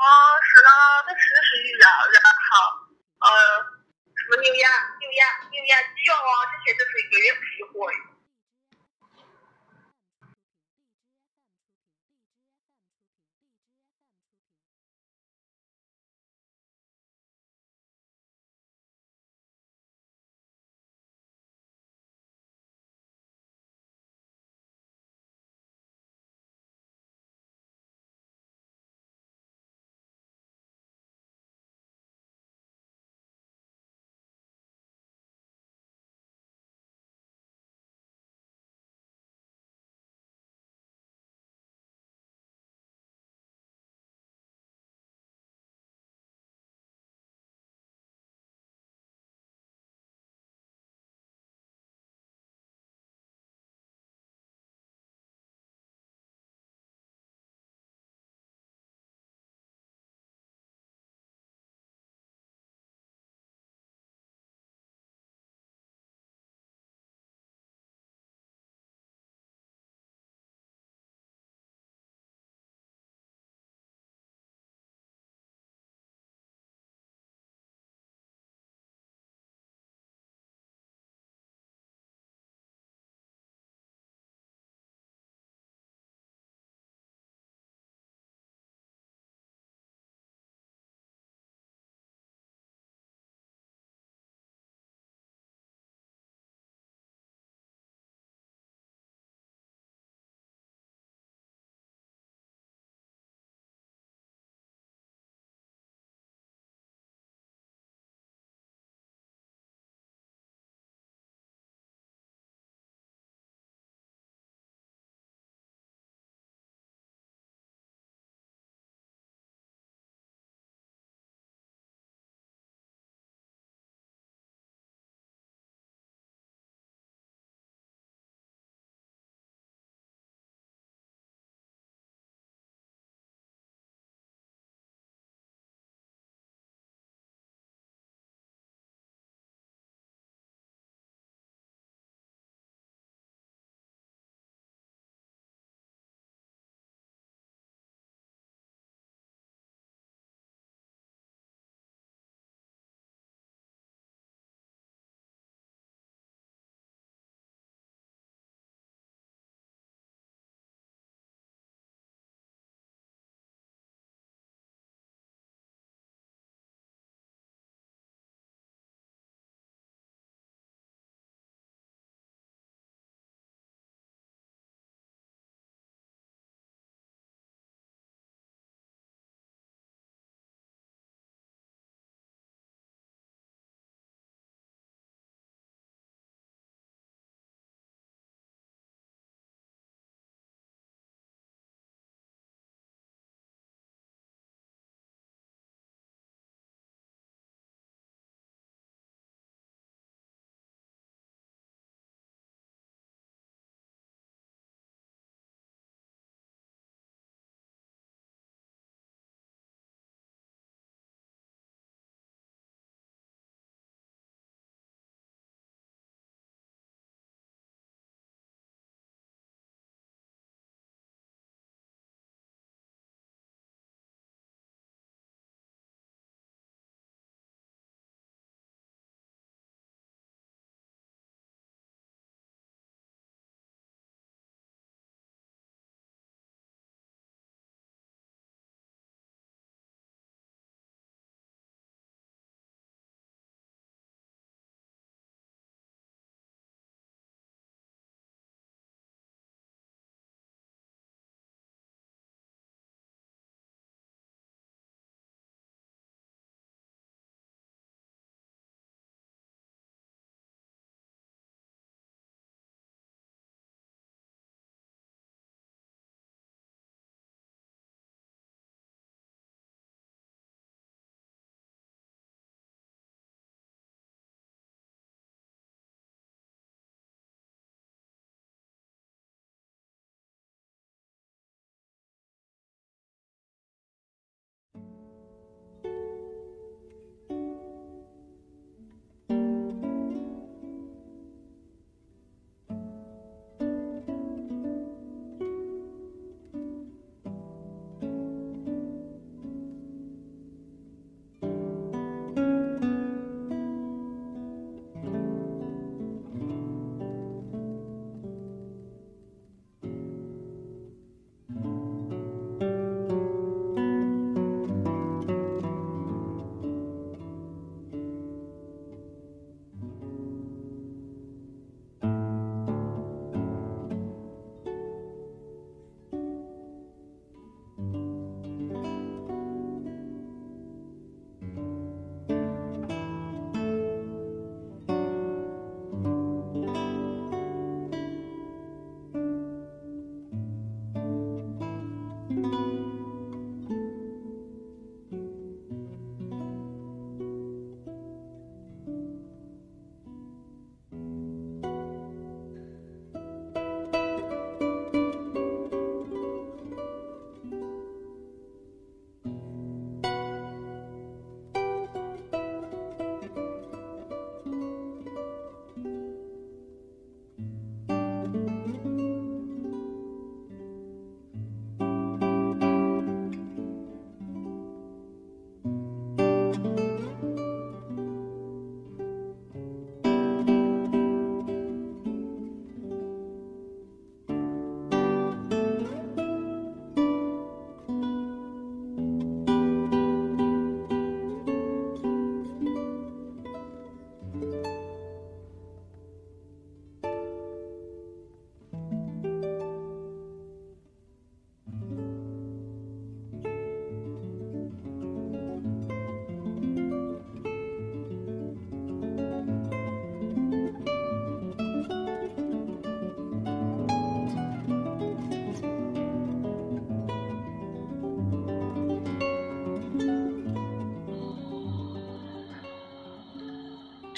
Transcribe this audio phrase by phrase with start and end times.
[0.00, 0.08] 啊，
[0.40, 0.70] 是呢，
[1.04, 2.88] 他吃的是药，然后
[3.20, 3.28] 呃，
[4.16, 4.64] 什么牛羊、
[4.96, 5.22] 牛羊、
[5.52, 8.09] 牛眼肌药啊，这些都是一个月批货的。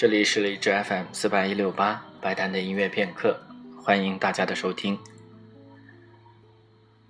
[0.03, 3.39] 这里是荔枝 FM 四八一六八白谈的音乐片刻，
[3.81, 4.99] 欢迎大家的收听。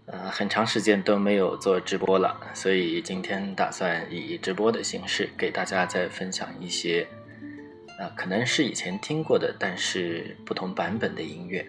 [0.05, 7.07] 呃，很长时间都没有做直播了，所以今天打算以直播的形式给大家再分享一些，
[7.97, 11.65] 呃，可能是以前听过的，但是不同版本的音乐。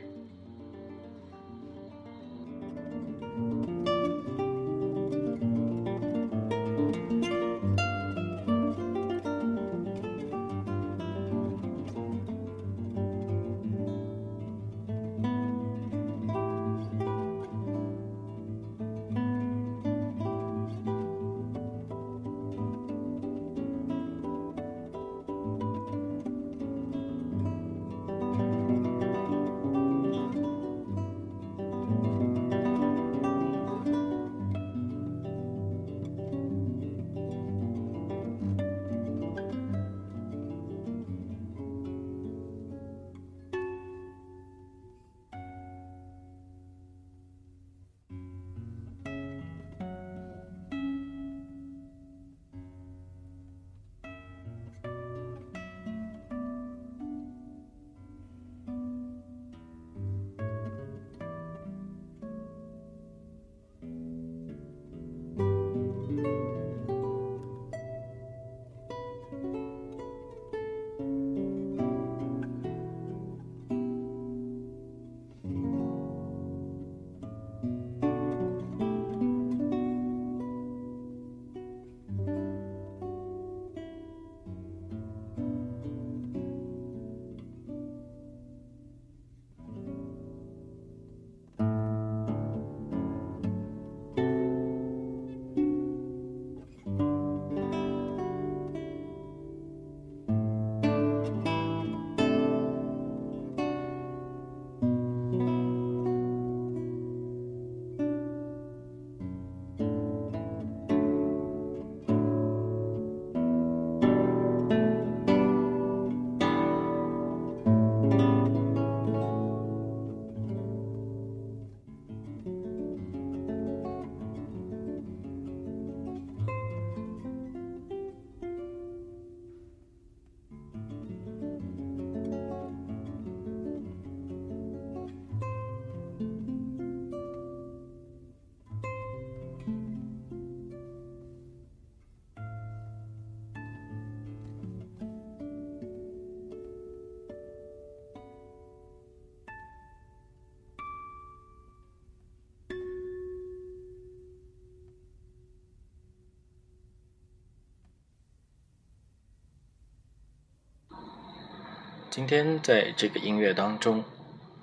[162.15, 164.05] 今天在这个音乐当中，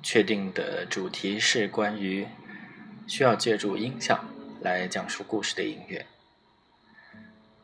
[0.01, 2.25] 确定的主题是关于
[3.07, 4.23] 需要借助音效
[4.61, 6.05] 来讲述故事的音乐。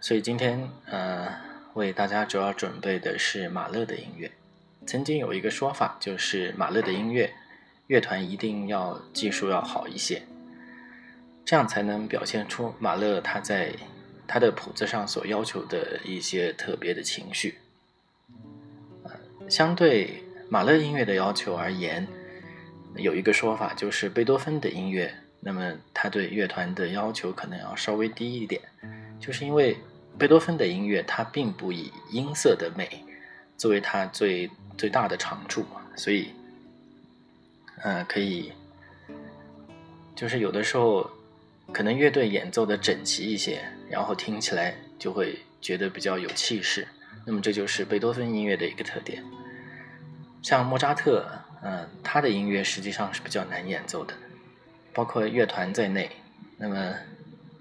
[0.01, 1.34] 所以今天呃，
[1.74, 4.29] 为大家主要准备的是马勒的音乐。
[4.86, 7.34] 曾经有一个说法，就是马勒的音乐，
[7.88, 10.24] 乐团一定要技术要好一些，
[11.46, 13.74] 这样才能表现出马勒他在
[14.27, 17.60] 他的谱子上所要求的一些特别的情绪。
[19.49, 22.07] 相对马勒音乐的要求而言，
[22.95, 28.61] 有一个说法就是贝多芬的音乐，那么他对乐团的要求可能要稍微低一点，
[29.19, 29.77] 就是因为
[30.17, 33.05] 贝多芬的音乐它并不以音色的美
[33.55, 36.29] 作为它最最大的长处，所以，
[37.83, 38.51] 呃，可以，
[40.15, 41.09] 就是有的时候
[41.71, 46.87] 可能乐队演奏的整齐一些，然后听起来就会觉得比较有气势。
[47.27, 49.22] 那么这就是贝多芬音乐的一个特点。
[50.41, 51.29] 像莫扎特，
[51.62, 54.13] 嗯，他的音乐实际上是比较难演奏的，
[54.93, 56.10] 包括乐团在内。
[56.57, 56.93] 那么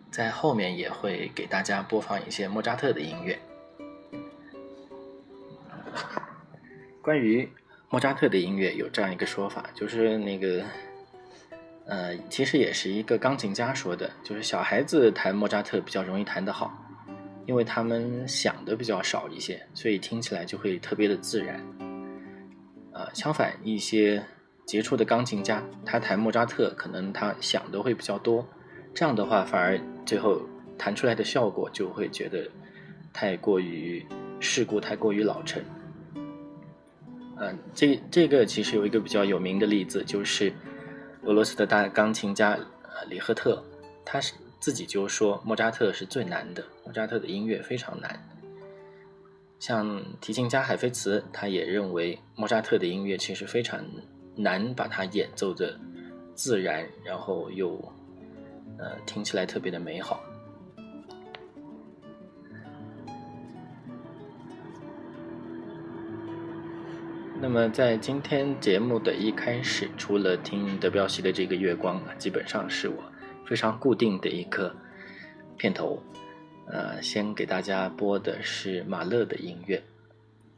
[0.08, 3.36] 在后面也会给大家播放一些莫扎特的音乐。
[7.02, 7.50] 关于
[7.90, 10.64] 莫扎特的音乐，有这样一个说法，就是那个，
[11.86, 16.85] 呃，其实也是一个钢琴家说的，就是小孩子弹莫扎特比较容易弹得好。
[17.46, 21.64] 因为他们想的比较少一些，所以听起来就会特别的自然。
[22.92, 24.22] 呃，相反，一些
[24.64, 28.46] 杰出的钢琴家，他弹莫扎特，可能他想的会比较多，
[28.92, 30.42] 这样的话，反而最后
[30.76, 32.50] 弹出来的效果就会觉得
[33.12, 34.04] 太过于
[34.40, 35.62] 世故，太过于老成。
[37.38, 40.52] 嗯，这这个其实有一个比较有名的例子，就是
[41.22, 43.62] 俄罗斯的大钢琴家呃里赫特，
[44.04, 44.34] 他是。
[44.66, 48.20] 自己就说莫扎特是最难的，莫扎特的音乐非常难。
[49.60, 53.80] 像提琴家海菲茨，他也认为莫扎特的音乐其实非常
[54.34, 55.78] 难把它演奏的
[56.34, 57.76] 自然，然后又
[58.76, 60.20] 呃听起来特别的美好。
[67.40, 72.96] 那么在今天节目的一开始，除了听德彪西的这个月光，基本上是我
[73.46, 74.74] 非常固定的一个
[75.56, 76.02] 片头。
[76.66, 79.82] 呃，先给大家播的是马勒的音乐，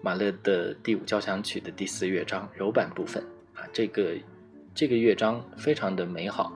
[0.03, 3.23] 马勒的第五交响曲的第四乐章柔板部分
[3.55, 4.15] 啊，这个
[4.75, 6.53] 这个乐章非常的美好。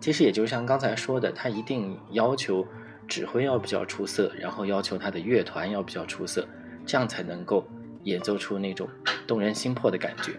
[0.00, 2.66] 其实也就像刚才说的，他一定要求
[3.08, 6.46] 指挥要比较出色，然后要求他的乐团要比较出色，
[6.86, 7.66] 这样才能够。
[8.04, 8.86] 演奏出那种
[9.26, 10.32] 动人心魄的感觉。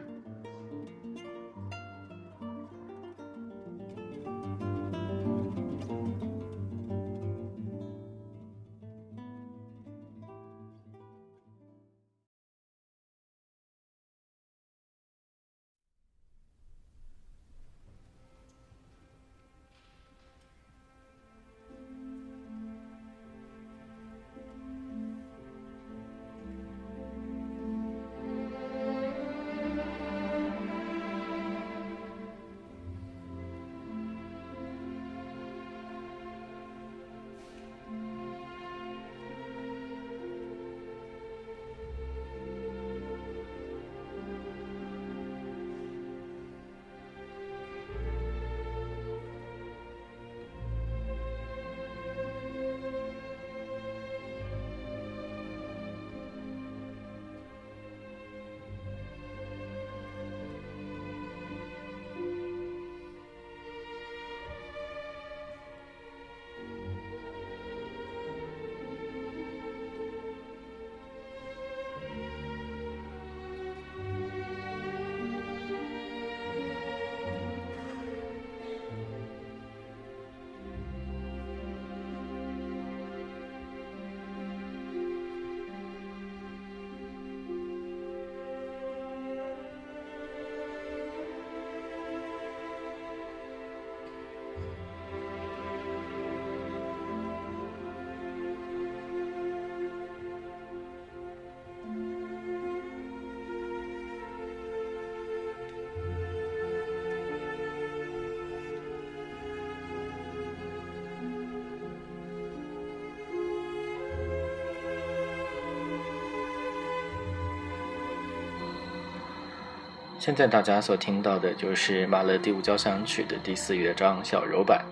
[120.26, 124.84] 现在大家所听到的就是马勒第五交响曲的第四乐章小柔版。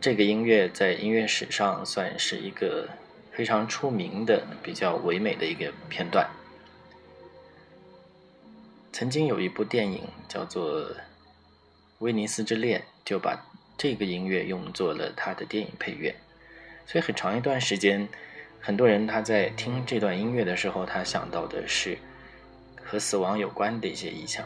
[0.00, 2.88] 这个音乐在音乐史上算是一个
[3.30, 6.28] 非常出名的、比较唯美的一个片段。
[8.92, 10.90] 曾经有一部电影叫做
[12.00, 13.40] 《威尼斯之恋》，就把
[13.78, 16.12] 这个音乐用作了他的电影配乐。
[16.84, 18.08] 所以很长一段时间，
[18.58, 21.96] 很多人他在听这段音乐的时候，他想到的是。
[22.90, 24.44] 和死亡有关的一些意象，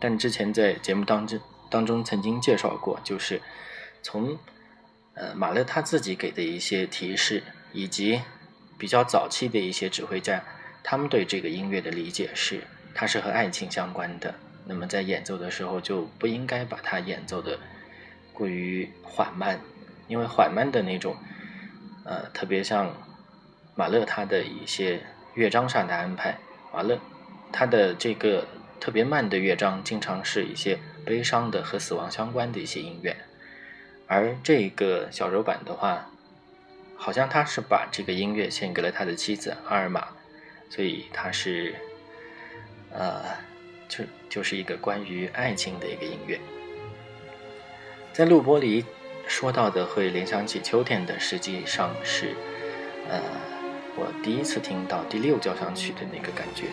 [0.00, 1.40] 但之前在节目当中
[1.70, 3.40] 当中曾经介绍过，就是
[4.02, 4.36] 从
[5.14, 7.40] 呃马勒他自己给的一些提示，
[7.72, 8.20] 以及
[8.76, 10.42] 比较早期的一些指挥家，
[10.82, 14.34] 他们对这个音乐的理解是，它是和爱情相关的。
[14.66, 17.56] 那么在演奏的时候就不应该把它演奏的
[18.32, 19.60] 过于缓慢，
[20.08, 21.16] 因为缓慢的那种，
[22.04, 22.92] 呃，特别像
[23.76, 25.00] 马勒他的一些
[25.34, 26.36] 乐章上的安排。
[26.72, 27.00] 完了，
[27.50, 28.46] 他的这个
[28.78, 33.16] 特别慢的乐章，经常是一些悲伤的和死亡相关的一些音乐，
[34.06, 36.10] 而这个小柔版的话，
[36.96, 40.08] 好像他是把这个音乐献给了他的妻子阿尔玛，
[40.68, 41.74] 所以他是，
[42.92, 43.24] 呃，
[43.88, 46.38] 就就是一个关于爱情的一个音乐。
[48.12, 48.84] 在录播里
[49.26, 52.34] 说到的会联想起秋天的，实际上是，
[53.08, 53.20] 呃。
[54.00, 56.66] 我第一次听到第六交响曲的那个感觉。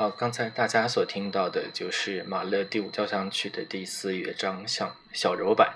[0.00, 5.74] 好，刚才大家所听到的就是马勒第五交响曲的第四乐章小小柔版。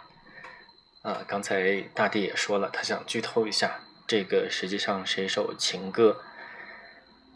[1.02, 6.22] 啊，刚才大地也说了，他想剧透一下，这个实际上是一首情歌。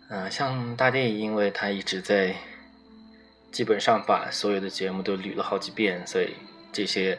[0.08, 2.36] 嗯，像大地，因为他一直在，
[3.52, 6.36] 基本上把所有的节目都捋了好几遍，所以
[6.72, 7.18] 这些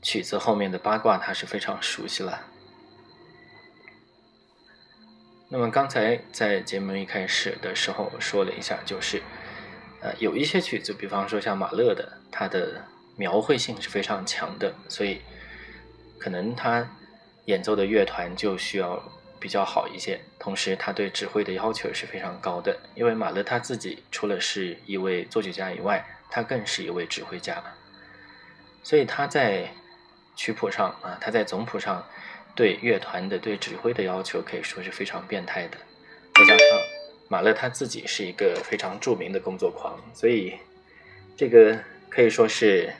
[0.00, 2.46] 曲子后面的八卦他是非常熟悉了。
[5.54, 9.22] 那么刚才在节目一开始的时候说了一下，就是，
[10.00, 12.82] 呃，有一些曲子，比方说像马勒的，他的
[13.16, 15.20] 描绘性是非常强的，所以
[16.18, 16.96] 可能他
[17.44, 18.98] 演奏的乐团就需要
[19.38, 20.18] 比较好一些。
[20.38, 27.62] 同时，他对指挥的要求是非常高的，因为马勒他自己除了是一位作曲家以外，他更是一位指挥家，
[28.82, 29.74] 所以他在
[30.34, 32.06] 曲谱上啊，他在总谱上。
[32.54, 35.78] 对乐团的对指挥的要求可以说是非常变态的，
[36.34, 36.78] 再加上
[37.28, 40.54] 马勒他自己是一个非常著名的工作狂，所以
[41.36, 41.78] 这个
[42.10, 42.92] 可以说是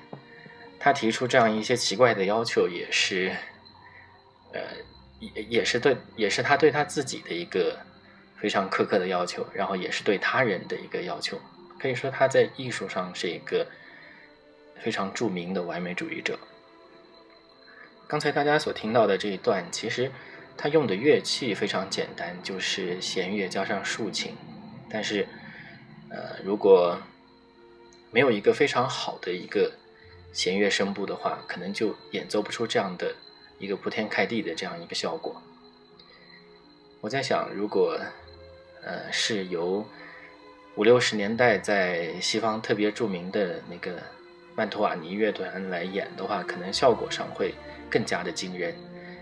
[0.78, 3.30] 他提出这样一些奇怪的要求，也是
[4.52, 4.60] 呃
[5.20, 7.78] 也也是对也是他对他自己的一个
[8.36, 11.38] 非常苛刻的要求，然后也是对他人的一个要求。
[11.78, 13.66] 可以说他在艺术上是一个
[14.80, 16.38] 非常著名的完美主义者。
[18.12, 20.12] 刚才大家所听到的这一段，其实
[20.54, 24.36] 他用的乐器非常简单，就是弦乐加上竖琴。
[24.90, 25.26] 但是，
[26.10, 26.98] 呃，如果
[28.10, 29.72] 没有一个非常好的一个
[30.30, 33.14] 弦乐声部的话，可能就演奏不出这样的
[33.58, 35.40] 一个铺天盖地的这样一个效果。
[37.00, 37.98] 我在想，如果
[38.84, 39.86] 呃是由
[40.74, 44.02] 五六十年代在西方特别著名的那个
[44.54, 47.54] 曼托瓦尼乐团来演的话，可能效果上会。
[47.92, 48.74] 更加的惊人，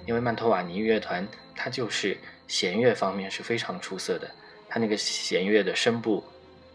[0.06, 4.30] 因为曼托瓦尼乐团它就是弦乐方面是非常出色的，
[4.68, 6.22] 它那个弦乐的声部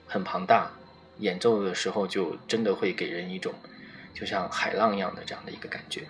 [0.05, 0.69] 很庞大，
[1.19, 3.53] 演奏的时候就真的会给人一种
[4.13, 6.03] 就像海浪一样的这样的一个感觉。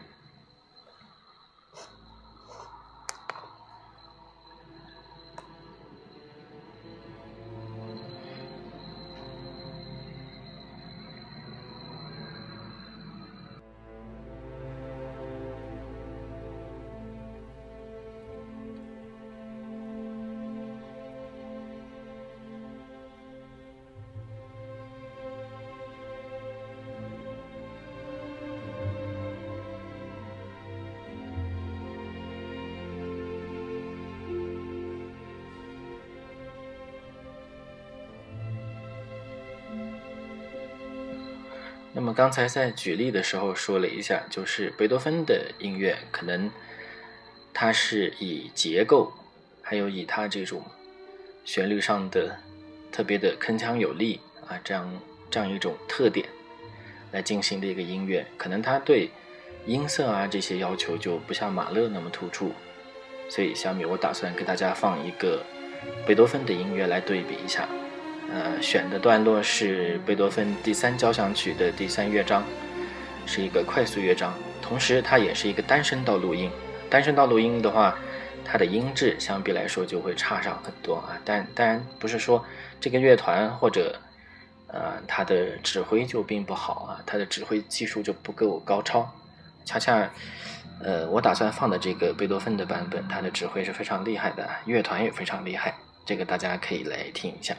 [42.15, 46.49] 刚才在举例的时候说了一下，就是贝多芬的音乐，可能
[47.53, 49.11] 它是以结构，
[49.61, 50.63] 还有以它这种
[51.43, 52.37] 旋律上的
[52.89, 54.89] 特别的铿锵有力啊，这样
[55.29, 56.25] 这样一种特点
[57.11, 59.09] 来进行的一个音乐，可能它对
[59.65, 62.53] 音色啊这些要求就不像马勒那么突出，
[63.27, 65.43] 所以下面我打算给大家放一个
[66.07, 67.67] 贝多芬的音乐来对比一下。
[68.31, 72.43] 呃，选的段落是贝多芬第三交响曲的第三乐章，
[73.25, 76.51] 是一个快速乐章，同时它也是一个单声道录音。
[76.89, 77.97] 单声道录音的话，
[78.43, 81.17] 它的音质相比来说就会差上很多啊。
[81.23, 82.43] 但当然不是说
[82.79, 83.97] 这个乐团或者
[84.67, 89.09] 呃他的指挥就并不好啊，他的指挥技术就不够高超。
[89.63, 90.09] 恰恰
[90.83, 95.73] 呃，我打算放的这个贝多芬的版本，他的指挥是非常厉害的，乐团也非常厉害，
[96.05, 97.55] 这个大家可以来听一下。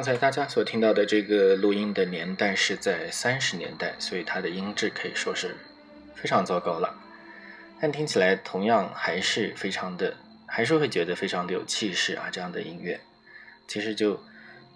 [0.00, 5.54] 刚才大家所听到的这个录音的年代是在三十年代，所以它的音质可以说是
[6.14, 6.98] 非常糟糕了。
[7.78, 12.30] 但听起来同样还是非常的，还是会觉得非常的有气势啊！
[12.32, 12.98] 这样的音乐，
[13.68, 14.18] 其实就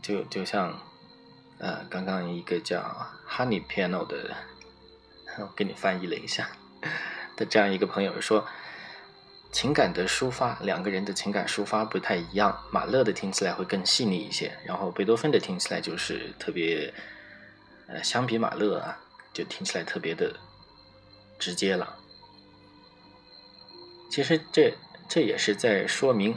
[0.03, 0.79] 就就像
[1.57, 2.83] 呃，刚刚一个叫
[3.27, 4.37] Honey Piano 的，
[5.41, 6.51] 我给你翻译了一下
[7.35, 8.47] 的这样一个朋友说。
[9.55, 12.61] 情感的抒发，两个人的情感抒发不太一样。
[12.73, 16.93] 马勒的听起来会更细腻一些，然后贝多芬的听起来就是特别，
[17.87, 18.99] 呃，相比马勒啊，
[19.33, 20.35] 就听起来特别的
[21.39, 21.97] 直接了。
[24.11, 24.75] 其实这
[25.09, 26.35] 这也是在说明，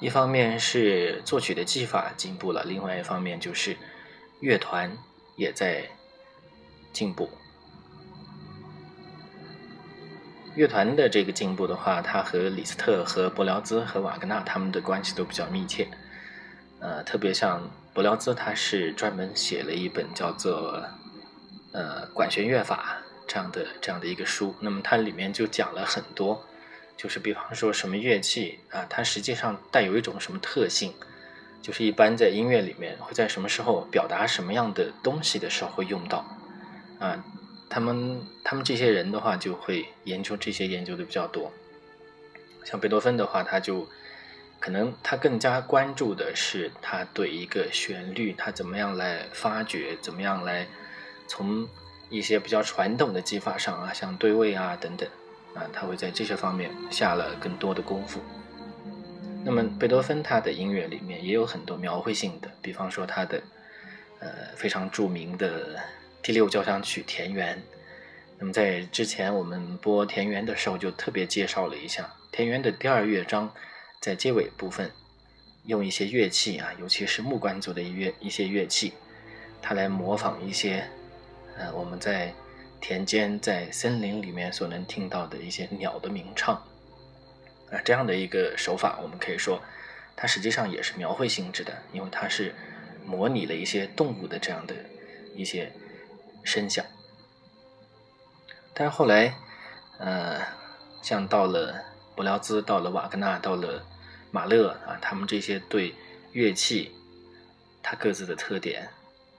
[0.00, 3.76] 一方面是作曲的技法进步了，另外一方面就是
[4.40, 4.90] 乐团
[5.36, 5.86] 也在
[6.90, 7.30] 进步。
[10.56, 15.88] 乐团的这个进步的话，它和李斯特、和伯辽兹、和瓦格纳他们的关系都比较密切。
[16.80, 20.78] 呃，特别像伯辽兹，他是专门写了一本叫做
[21.72, 22.96] 《呃管弦乐法》
[23.28, 24.54] 这样的这样的一个书。
[24.60, 26.44] 那么它里面就讲了很多，
[26.96, 30.94] 就是比方说什么乐器啊，它实际上带有一种什么特性，
[31.62, 36.24] 就是一般在音乐里面会在什么时候表达什么样的东西的时候会用到
[36.98, 37.22] 啊。
[37.70, 41.52] 他们他们这些人的话，就会研究这些研究的比较多。
[42.64, 43.88] 像贝多芬的话，他就
[44.58, 50.66] 可能他更加关注的是他对一个旋律，他怎么样来发掘，怎么样来
[51.28, 51.68] 从
[52.08, 55.08] 一些比较传统的技法上啊，像对位啊等等
[55.54, 58.20] 啊，他会在这些方面下了更多的功夫。
[59.44, 63.40] 那么贝多芬他的音乐里面也有很多描绘性的，比方说他的
[64.18, 65.78] 呃非常著名的。
[66.22, 67.56] 第六交响曲《田园》，
[68.38, 73.50] 那么在之前我们播《田园》的时候，就特别介绍了一下《田园》的第二乐章，
[74.02, 74.92] 在结尾部分
[75.64, 78.92] 用一些乐器啊，尤其是木管组的乐一些乐器，
[79.62, 80.84] 它来模仿一些
[81.56, 82.34] 呃我们在
[82.82, 86.54] 田间在森林里面所能听到的一些鸟的鸣唱
[87.70, 89.58] 啊，这样的一个手法，我们可以说
[90.14, 92.54] 它实际上也是描绘性质的，因为它是
[93.06, 94.74] 模拟了一些动物的这样的
[95.34, 95.72] 一些。
[96.42, 96.84] 声响，
[98.74, 99.36] 但是后来，
[99.98, 100.40] 呃，
[101.02, 101.84] 像到了
[102.16, 103.86] 柏辽兹，到了瓦格纳，到了
[104.30, 105.94] 马勒啊，他们这些对
[106.32, 106.92] 乐器，
[107.82, 108.88] 它各自的特点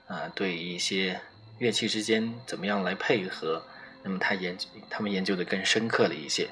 [0.06, 1.20] 啊，对一些
[1.58, 3.62] 乐器之间怎么样来配合，
[4.02, 6.48] 那么他研究他们研究的更深刻了一些，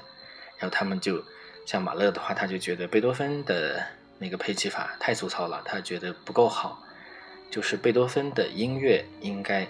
[0.57, 1.23] 然后他们就
[1.65, 3.85] 像马勒的话，他就觉得贝多芬的
[4.19, 6.83] 那个配器法太粗糙了，他觉得不够好，
[7.49, 9.65] 就是贝多芬的音乐应该。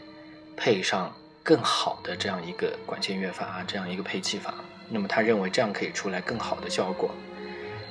[0.55, 4.53] 配上更好的这样一个管弦乐法啊，这样一个配器法，
[4.89, 7.09] 那么他认为这样可以出来更好的效果。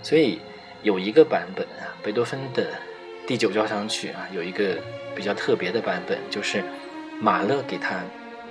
[0.02, 0.40] 所以
[0.82, 2.70] 有一个版本啊，贝多芬的
[3.26, 4.78] 第九交响曲啊，有一个
[5.16, 6.62] 比较特别的版本，就是
[7.20, 8.00] 马勒给他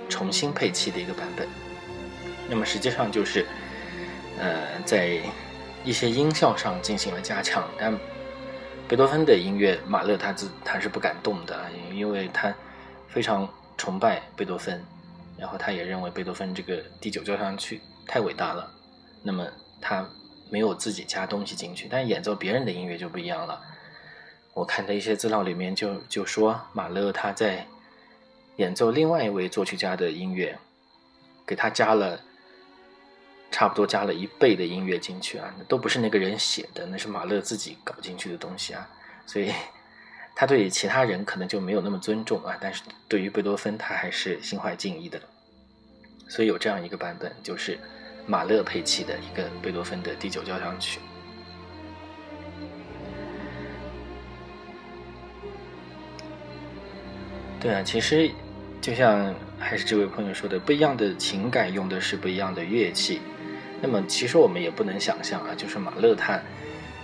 [0.08, 1.48] 重新配器的一个版本。
[2.48, 3.46] 那么实际上就是，
[4.38, 5.18] 呃，在
[5.82, 7.64] 一些音效上进行了加强。
[7.78, 7.98] 但
[8.86, 11.58] 贝多芬的音乐，马勒他自他是不敢动的，
[11.92, 12.52] 因为他
[13.08, 13.48] 非常。
[13.80, 14.78] 崇拜贝多芬，
[15.38, 18.70] 然后他也认为贝多芬这个第九交响曲太伟大了，
[19.22, 19.50] 那么
[19.80, 20.06] 他
[20.50, 23.58] 没有自己加东西进去，但演奏别人的音乐就不一样了。
[24.52, 27.66] 我看的一些资料里面就就说马勒他在
[28.56, 30.58] 演奏另外一位作曲家的音乐，
[31.46, 32.20] 给他加了
[33.50, 38.86] 差不多加了一倍的音乐进去啊，那都不是那个人写的，那是马勒自己搞进去的东西啊，
[39.24, 39.50] 所以。
[40.40, 45.20] 他对其他人可能就没有那么尊重啊，但是对于贝多芬，他还是心怀敬意的。
[46.30, 47.78] 所以有这样一个版本，就是
[48.26, 50.98] 马勒配器的一个贝多芬的第九交响曲。
[57.60, 58.30] 对啊，其实
[58.80, 63.20] 就像还是这位朋友说的，不一样的情感用的是不一样的乐器。
[63.82, 66.40] 那么其实我们也不能想象啊，就是马勒他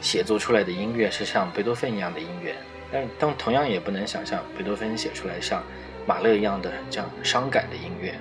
[0.00, 2.56] 写作出来的音乐是像贝多芬一样的音乐，
[2.92, 5.62] 但但同样也不能想象贝多芬写出来像
[6.06, 8.14] 马勒一样的这样伤感的音乐。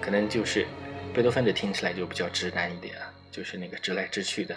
[0.00, 0.66] 可能就是
[1.14, 4.56] 贝多芬的听起来就比较直男一点啊，就是那个直来直去的。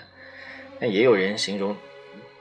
[0.79, 1.75] 那也有人形容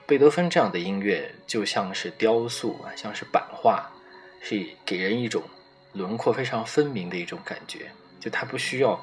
[0.06, 3.90] 贝多芬这样的音乐就像是雕塑啊，像是版画，
[4.40, 5.42] 是给人一种
[5.92, 7.90] 轮廓非常分明的一种感觉，
[8.20, 8.98] 就它不需要。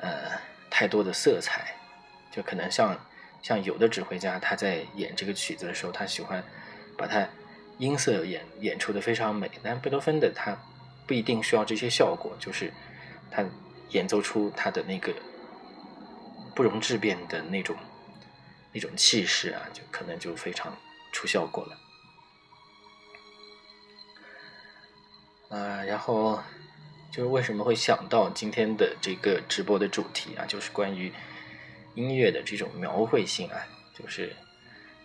[0.00, 0.30] 呃，
[0.70, 1.74] 太多的色彩，
[2.30, 2.96] 就可能像
[3.48, 6.44] 像有的指挥家他在演这个曲子的时候，他喜欢
[6.98, 7.26] 把它
[7.78, 9.50] 音色演演出的非常美。
[9.62, 10.54] 但贝多芬的他
[11.06, 12.70] 不一定需要这些效果，就是
[13.30, 13.42] 他
[13.88, 15.14] 演奏出他的那个
[16.54, 17.74] 不容置辩的那种
[18.70, 20.76] 那种气势啊，就可能就非常
[21.10, 21.64] 出效果
[25.50, 25.56] 了。
[25.56, 26.38] 啊，然后。
[27.10, 30.44] 就是为什么会想到今天的这个直播的主题啊？
[30.44, 31.10] 就是关于
[31.98, 33.58] 音乐的这种描绘性啊。
[33.98, 34.32] 就是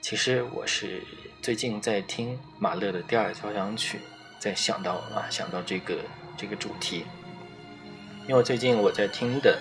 [0.01, 1.01] 其实我是
[1.41, 3.97] 最近在听马勒的第二交响曲，
[4.37, 5.97] 在想到啊，想到这个
[6.37, 7.05] 这个主题。
[8.27, 9.59] 因为最近我在听的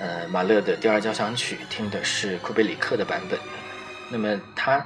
[0.00, 3.38] 呃马勒的第二交响曲，听的是库贝里克的版本。
[4.10, 4.84] 那么他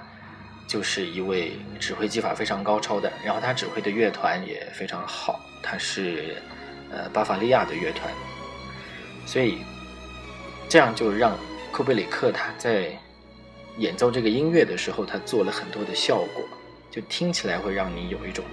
[0.66, 5.40] 就是一位指挥技法非常高超的，然后他指挥的乐团也非常好。
[5.62, 6.36] 他是
[6.90, 8.12] 呃巴伐利亚的乐团，
[9.26, 9.58] 所以
[10.70, 11.36] 这样就让
[11.72, 12.96] 库贝里克他在
[13.78, 16.44] 演奏这个音乐的时候，他做了很多的效果，
[16.92, 18.44] 就听起来会让你有一种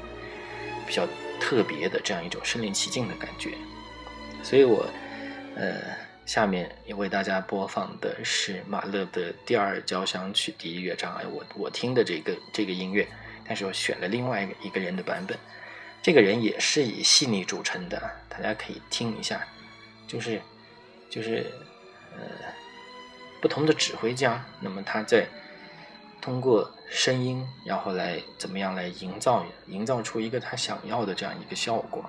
[0.88, 1.08] 比较
[1.40, 3.52] 特别的这样一种身临其境的感觉。
[4.42, 4.84] 所以我
[5.56, 5.76] 呃
[6.26, 13.08] 下面也为大家播放的是马勒的第二交响曲第一乐章，哎，我我听的这个这个音乐，
[13.46, 15.38] 但是我选了另外一个一个人的版本。
[16.02, 19.46] 这个人也是以细腻著称的，大家可以听一下，
[20.08, 20.42] 就是，
[21.10, 21.52] 就是，
[22.18, 22.24] 呃，
[23.42, 25.28] 不同的指挥家，那么他在
[26.20, 32.04] 通过声音，然后来怎么样来营造，营造出一个他想要的这样一个效果。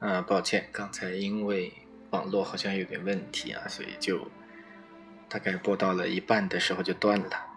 [0.00, 1.72] 啊，抱歉，刚才因为
[2.10, 4.26] 网络好像有点问题啊，所以就
[5.28, 7.49] 大概播到了一半的时候就断了。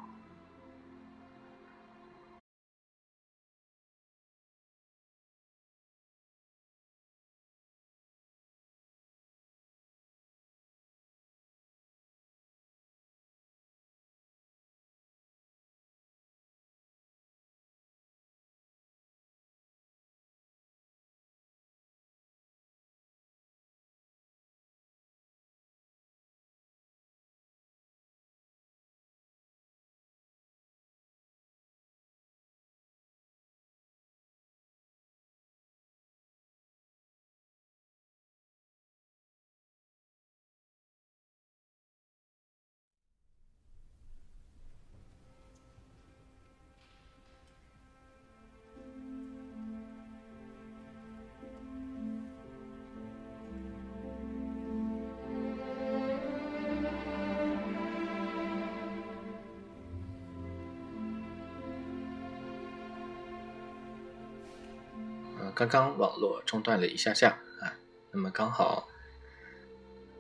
[65.65, 67.73] 刚刚网络中断了一下下啊，
[68.11, 68.87] 那么刚好，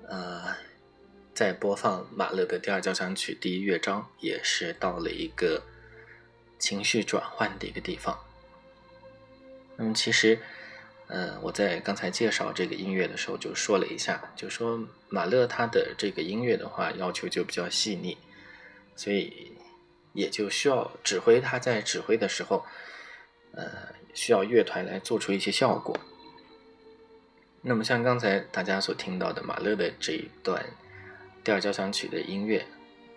[0.07, 0.55] 呃，
[1.33, 5.63] 在播放马勒的第二交响曲第一乐章，也是到了一个
[6.59, 8.17] 情绪转换的一个地方。
[9.75, 10.39] 那么其实，
[11.07, 14.79] 呃，我在刚才介绍这个音乐的时候就说了一下，就说
[15.09, 18.17] 马勒他的这个音乐的话要求就比较细腻，
[18.95, 19.57] 所以
[20.13, 22.65] 也就需要指挥他在指挥的时候，
[23.53, 24.01] 呃。
[24.13, 25.97] 需要乐团来做出一些效果。
[27.65, 30.65] 那么，像刚才大家所听到的马勒的这一段
[31.45, 32.65] 第二交响曲的音乐，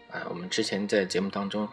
[0.08, 1.68] 啊，我们之前在节目当中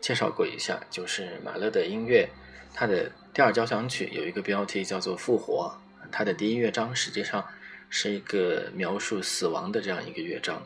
[0.00, 2.28] 介绍过一下，就是马勒的音乐，
[2.72, 5.76] 它的第二交响曲有一个标题叫做《复活》，
[6.12, 7.44] 它的第一乐章实际上
[7.90, 10.62] 是一个描述死亡的这样一个乐章。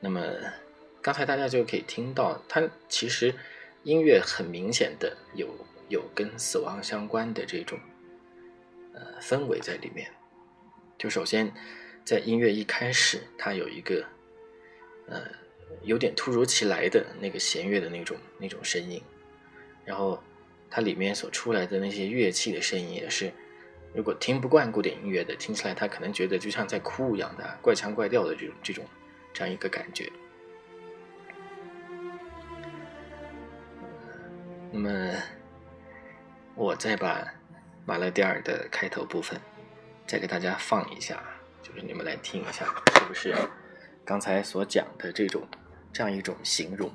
[0.00, 0.22] 那么，
[1.02, 3.34] 刚才大家就可以听到，它其实
[3.82, 5.46] 音乐很明显的有。
[5.90, 7.78] 有跟死亡相关的这种
[8.94, 10.10] 呃氛围在里面。
[10.96, 11.52] 就首先
[12.04, 14.04] 在音乐一开始，它有一个
[15.08, 15.22] 呃
[15.82, 19.02] 有点突如其来的那个弦乐的那种那种声音，
[19.84, 20.22] 然后
[20.70, 23.32] 它里面所出来的那些乐器的声音也是，
[23.92, 28.84] 如果听不惯古典音乐的，听起来他可能觉得就像在哭一样的怪腔怪调的这种这种
[29.32, 30.08] 这样一个感觉。
[34.70, 35.14] 那么。
[36.60, 37.26] 我再把
[37.86, 39.40] 马勒蒂尔的开头部分
[40.06, 41.18] 再给大家放一下，
[41.62, 42.66] 就是你们来听一下，
[42.98, 43.34] 是不是
[44.04, 45.48] 刚才所讲的这种
[45.90, 46.92] 这样一种形容？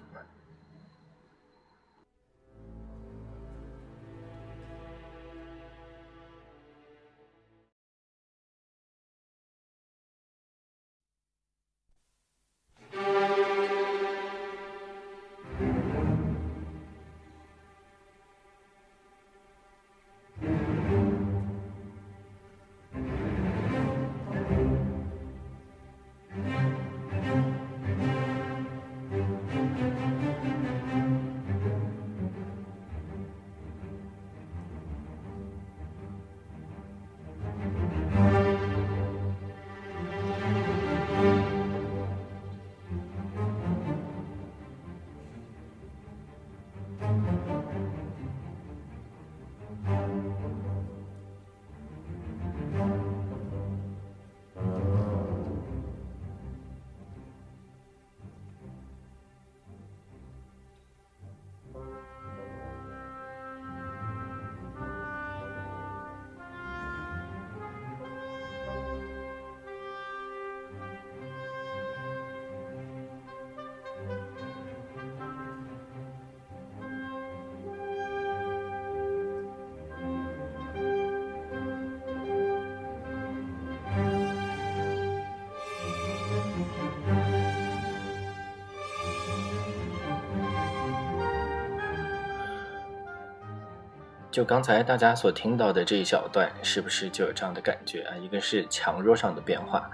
[94.35, 98.17] 就刚才大家所听到的这一小段，是不是就有这样的感觉啊？
[98.17, 99.89] 一个是强弱上的变化，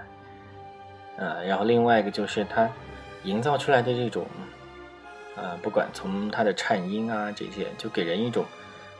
[1.15, 2.67] 呃，然后另外一个就是它
[3.21, 4.25] 营造出来的这种，
[5.35, 8.43] 呃，不管从它的颤音啊这些，就给人一种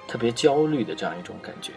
[0.07, 1.71] 特别焦虑的这样一种感觉。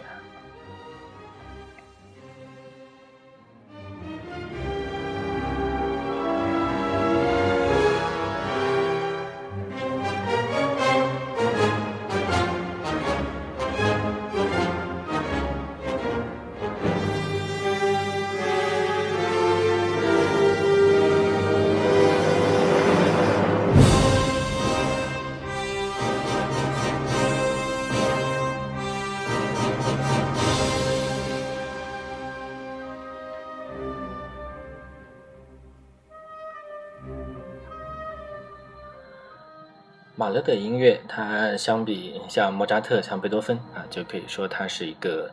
[40.41, 45.31] 的音乐，它相比像莫扎特、像贝多芬啊，就可以说它是一个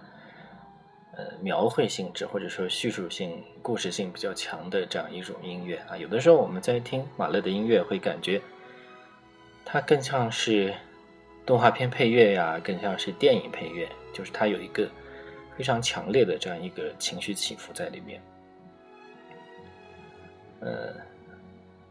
[1.16, 5.96] 呃描绘性质或者说叙述性、故事性比较强的这样一种音乐啊。
[5.96, 8.40] 有的时候我们在听马勒的音乐，会感觉
[9.64, 10.74] 它更像是
[11.46, 14.88] 动画片配乐呀，更像是电影配乐，就是它有一个
[15.56, 18.22] 非常强烈的这样一个情绪起伏在里面。
[20.60, 21.11] 呃。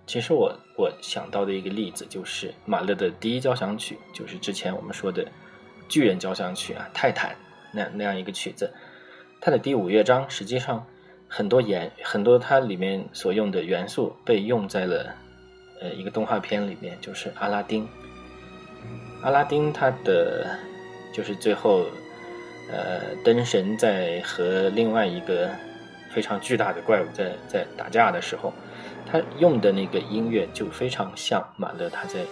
[0.08, 5.26] 其实我我想到的一个例子就是马勒的第一交响曲，就是之前我们说的
[5.88, 7.34] 巨人交响曲啊，泰坦
[7.72, 8.74] 那那样一个曲子，
[9.40, 10.86] 它的第五乐章实际上
[11.30, 15.16] 很多演很多它里面所用的元素被用在了
[15.80, 17.88] 呃一个动画片里面，就是阿拉丁。
[19.22, 20.46] 阿拉丁他的
[21.14, 21.86] 就是最后
[22.70, 25.50] 呃灯神在和另外一个
[26.10, 28.52] 非常巨大的怪物在在打架的时候。
[29.06, 32.22] 他用的那个音乐就非常像马勒他在《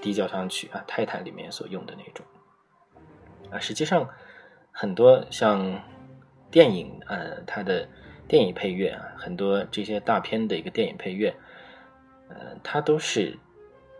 [0.00, 2.24] 第交响曲》啊《泰坦》里面所用的那种
[3.50, 3.58] 啊。
[3.58, 4.08] 实际上，
[4.70, 5.82] 很多像
[6.50, 7.88] 电影呃，它的
[8.26, 11.34] 电影配乐啊，很多这些大片的一个电影配乐，
[12.28, 13.38] 呃，它都是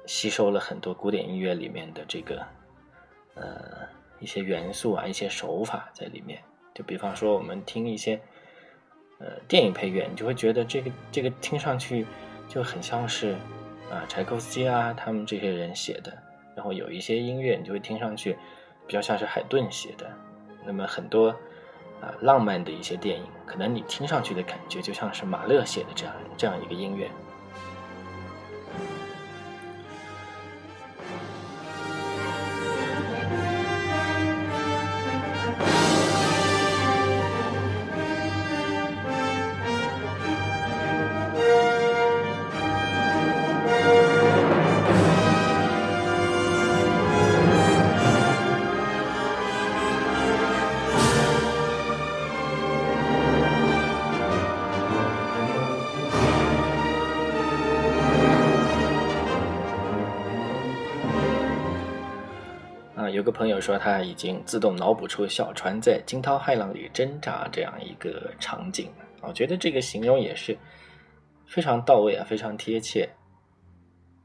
[0.06, 2.46] 吸收了很多古典音乐里面的这个
[3.34, 3.88] 呃
[4.20, 6.42] 一些元素啊、一些手法在里面。
[6.74, 8.20] 就比方说，我们听一些。
[9.18, 12.06] 呃，电影配乐，你就会觉得这个这个听上去
[12.48, 13.32] 就很像是
[13.90, 16.16] 啊柴可夫斯基啊他们这些人写的，
[16.54, 18.36] 然后有一些音乐你就会听上去
[18.86, 20.08] 比较像是海顿写的，
[20.64, 21.30] 那么很多
[22.00, 27.10] 啊浪漫的一些电影，可能你听上去的感觉就像是马勒写的这样这样一个音乐。
[63.38, 68.90] 朋友说他已经自动脑补出小船在惊涛骇浪里挣扎这样一个场景，
[69.22, 70.58] 我觉得这个形容也是
[71.46, 73.08] 非常到位啊，非常贴切。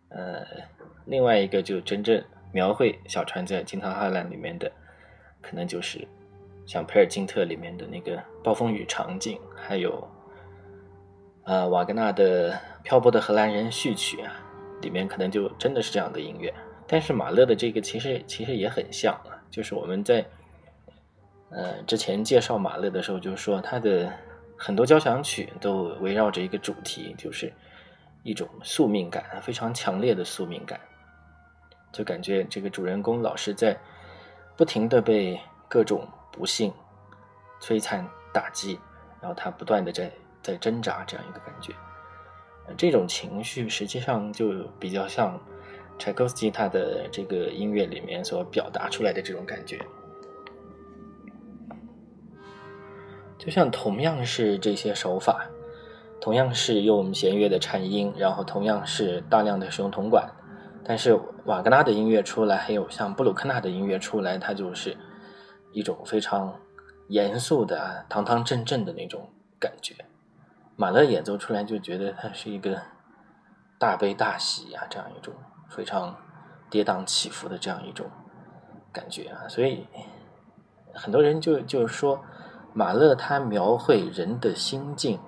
[0.10, 0.44] 呃，
[1.06, 4.72] 另外一个就真正描绘小船在惊涛骇浪里面的，
[5.42, 6.08] 可能就是
[6.66, 10.10] 像佩尔金特里面的那个暴风雨场景，还有
[11.44, 14.34] 呃瓦格纳的漂泊的荷兰人序曲啊，
[14.82, 16.52] 里面可能就真的是这样的音乐。
[16.94, 20.24] 但是马勒的这个其实其实也很像啊，就是我们在
[21.50, 24.14] 呃之前介绍马勒的时候，就说他的
[24.56, 27.52] 很多交响曲都围绕着一个主题，就是
[28.22, 30.80] 一种宿命感，非常强烈的宿命感，
[31.92, 33.76] 就感觉这个主人公老是在
[34.56, 36.72] 不停的被各种不幸
[37.60, 38.80] 摧残打击，
[39.20, 40.12] 然后他不断的在
[40.44, 41.74] 在挣扎这样一个感觉，
[42.78, 45.42] 这种情绪实际上就比较像。
[45.98, 49.80] 柴可夫斯基他的这个音乐里面所表达出来的这种感觉，
[53.38, 55.46] 就像同样是这些手法，
[56.20, 60.30] 同样是用弦乐的颤音，然后同样是大量的使用铜管，
[60.84, 64.98] 但是瓦格纳的音乐出来，还有像布鲁克纳的音乐出来，它就是
[65.72, 66.60] 一种非常
[67.08, 69.30] 严肃的、堂堂正正的那种
[69.60, 69.94] 感觉。
[70.76, 72.82] 马勒演奏出来就觉得它是一个
[73.78, 75.34] 大悲大喜啊，这样一种。
[75.76, 76.16] 非常
[76.70, 78.06] 跌宕起伏的这样一种
[78.92, 79.88] 感觉啊，所以
[80.94, 82.24] 很多人就就是说，
[82.74, 85.20] 马勒他描绘人的心境，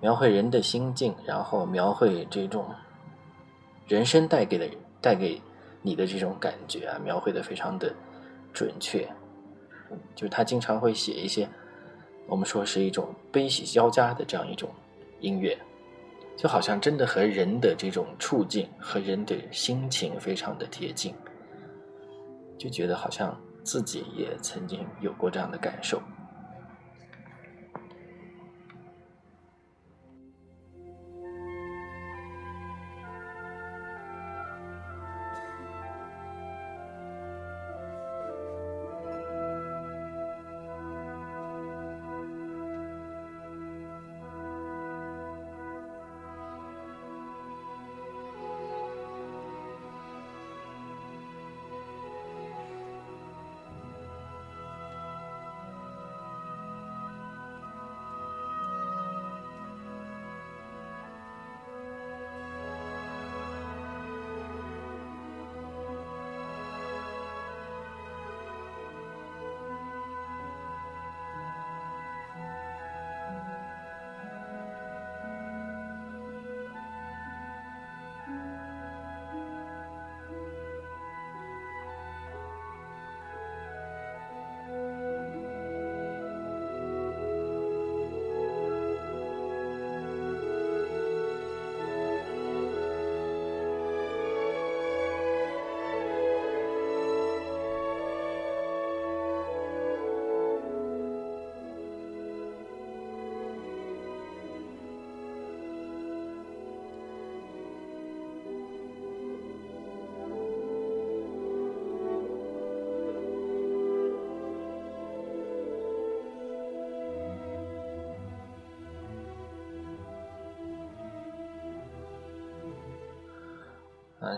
[0.00, 2.66] 描绘人的心境，然后描绘这种
[3.88, 4.68] 人生带给的
[5.00, 5.40] 带给
[5.82, 7.92] 你的这种感觉啊，描绘的非常的
[8.52, 9.08] 准确。
[10.14, 11.48] 就是他经常会写一些
[12.28, 14.70] 我们说是一种悲喜交加的这样一种
[15.18, 15.58] 音乐。
[16.40, 21.14] 就好像真的和人的这种处境和人的心情非常的贴近，
[22.56, 26.00] 就觉得好像自己也曾经有过这样的感受。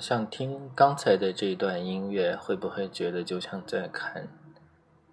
[0.01, 4.28] 像听刚才的这一段音乐，会不会觉得就像在看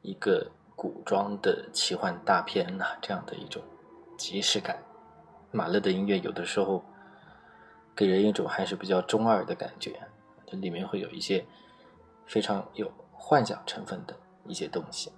[0.01, 2.97] 一个古装的奇幻大片呐？
[3.01, 3.61] 这样的一种
[4.17, 4.77] 即视感。
[5.51, 6.83] 马勒的音乐有的时候
[7.95, 9.99] 给人一种还是比较中二的感觉，
[10.45, 11.45] 这里面会有一些
[12.25, 14.15] 非常有幻想成分的
[14.45, 15.11] 一些东西。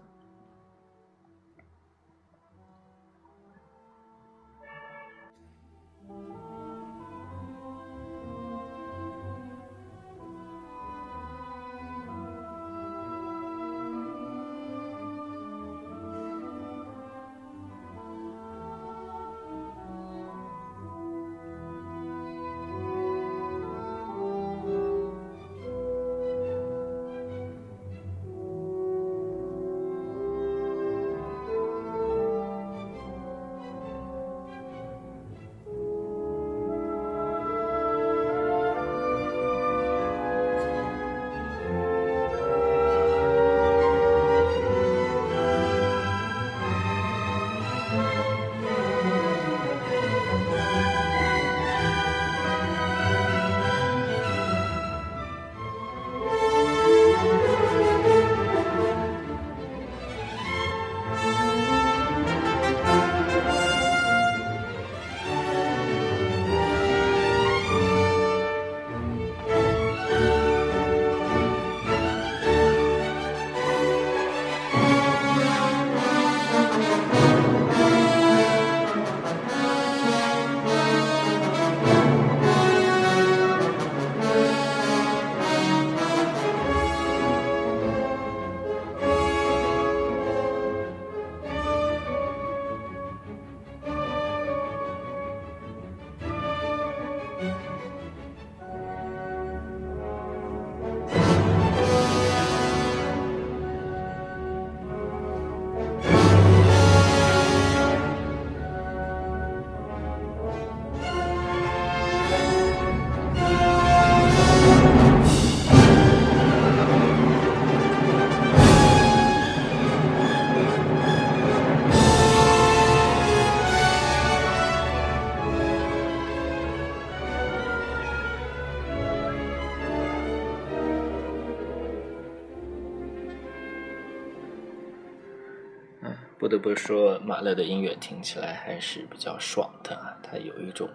[136.61, 140.87] 不是说，马勒的音乐听起来还是比较爽的啊，它有一种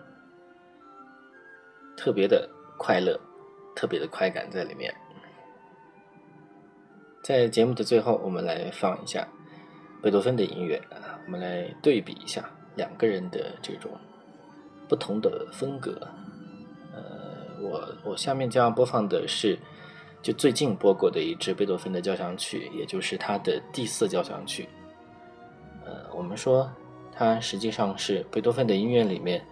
[1.96, 2.48] 特别的
[2.78, 3.18] 快乐、
[3.74, 4.94] 特别的快感在里面。
[7.22, 9.26] 在节目的最后，我们来放一下
[10.00, 13.90] 贝多芬的音乐啊，我们来对比一下两个人的这种
[14.88, 15.98] 不同的风格。
[16.94, 19.58] 呃，我我下面将要播放的是
[20.22, 24.68] 就最近播过的一支贝多芬的交响曲，也就是他的第四交响曲。
[25.86, 26.70] 呃，我们说
[27.12, 29.42] 它实际上是贝多芬的音乐里面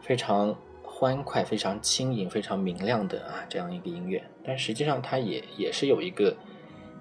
[0.00, 6.36] 非常欢快、非常轻盈、非常明亮的啊这样一个音乐，但实际上它也也是有一个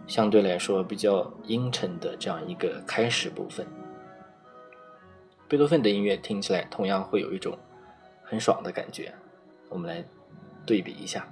[0.08, 3.68] 相对来说比较阴沉的这样一个开始部分。
[5.50, 7.58] 贝多芬的音乐听起来同样会有一种
[8.24, 9.14] 很爽的感觉，
[9.70, 10.04] 我们来
[10.66, 11.28] 对比一下。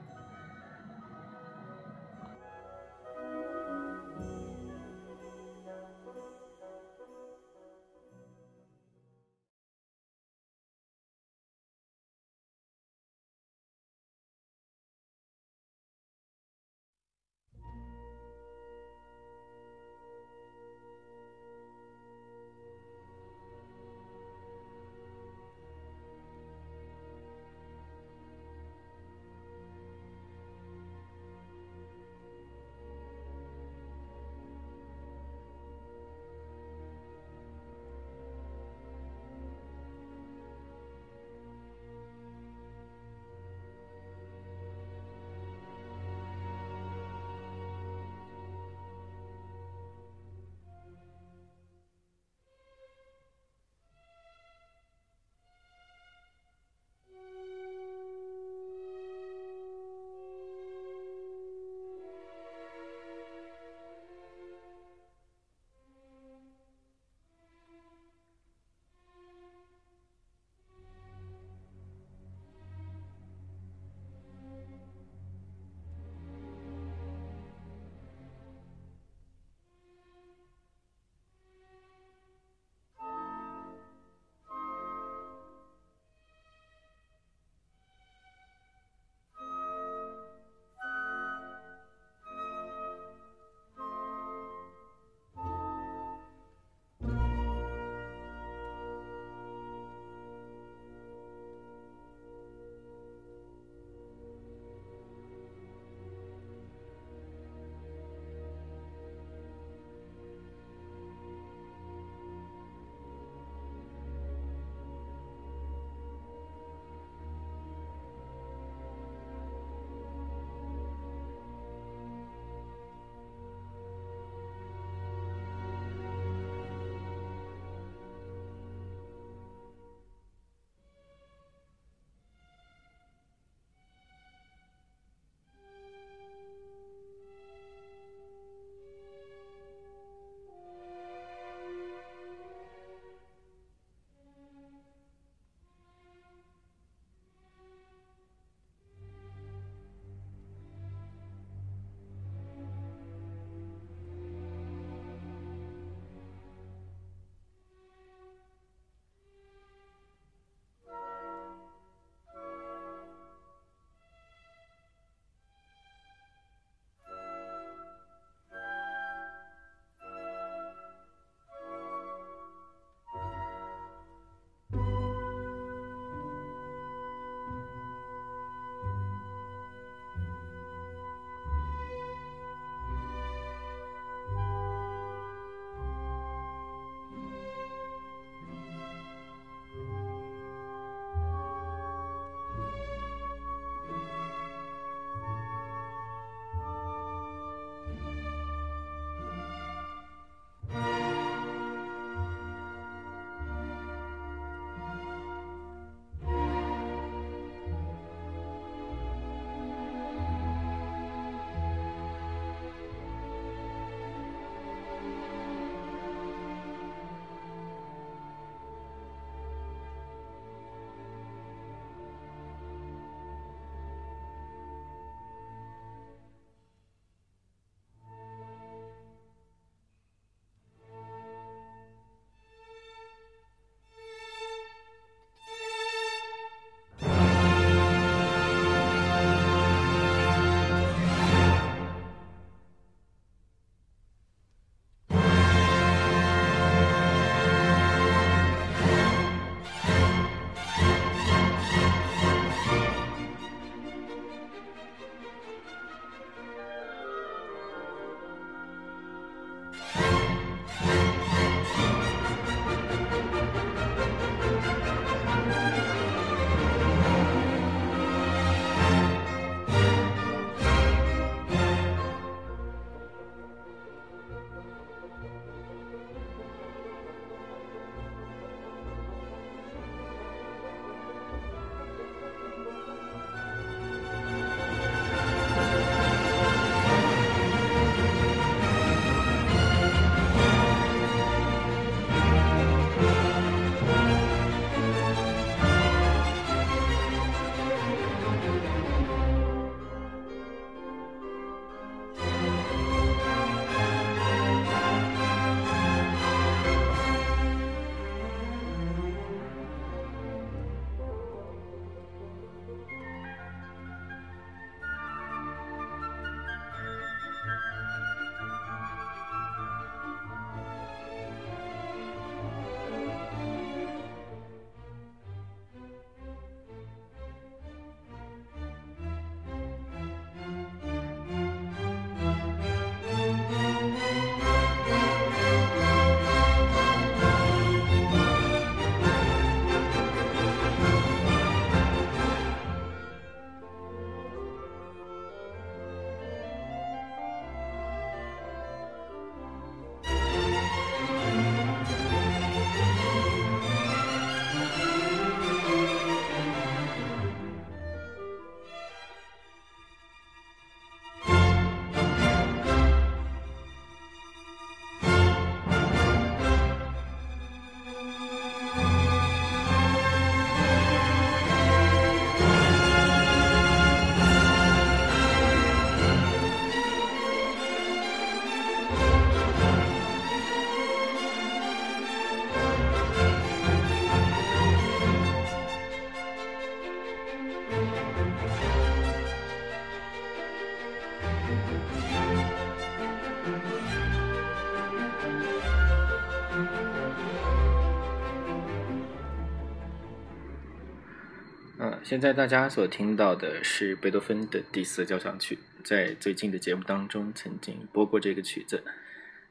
[402.15, 408.81] 现在大家所听到的是贝多芬的第四交响曲，在最近的节目当中曾经播过这个曲子，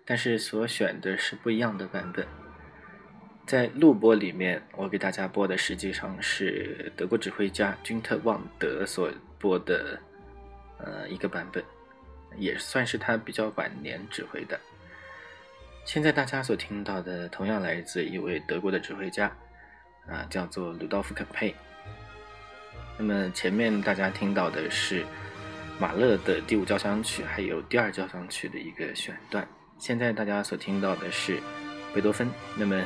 [0.07, 2.27] 但是所选的是不一样的版本。
[3.47, 10.01] 在录播里面，我给大家播的实际上是德国指挥家君特·旺德所播的，
[10.79, 11.63] 呃，一个版本，
[12.39, 14.59] 也算是他比较晚年指挥的。
[15.85, 19.31] 现在大家所听到的，同样来自一位德国的指挥家，
[20.09, 21.55] 啊，叫做鲁道夫·肯佩。
[22.97, 25.05] 那么前面大家听到的是
[25.79, 29.47] 马勒的第五交响曲，还有第二交响曲的一个选段。
[29.79, 31.39] 现在大家所听到的是
[31.93, 32.31] 贝多芬。
[32.57, 32.81] 那么